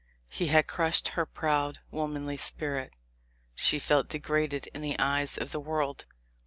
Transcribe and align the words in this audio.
He 0.29 0.47
had 0.47 0.65
crushed 0.65 1.09
her 1.09 1.27
proud, 1.27 1.77
womanly 1.91 2.35
spirit. 2.35 2.95
She 3.53 3.77
felt 3.77 4.09
de 4.09 4.17
graded 4.17 4.65
in 4.73 4.81
the 4.81 4.97
eyes 4.97 5.37
of 5.37 5.51
the 5.51 5.59
world. 5.59 6.07